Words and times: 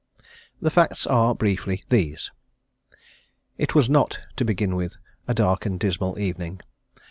The 0.59 0.71
facts 0.71 1.05
are 1.05 1.35
briefly 1.35 1.83
these: 1.89 2.31
It 3.59 3.75
was 3.75 3.87
not, 3.87 4.19
to 4.37 4.43
begin 4.43 4.75
with, 4.75 4.97
a 5.27 5.35
dark 5.35 5.63
and 5.67 5.79
dismal 5.79 6.17
evening. 6.17 6.59